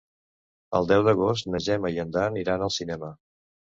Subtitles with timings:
[0.79, 3.17] El deu d'agost na Gemma i en Dan iran al cinema.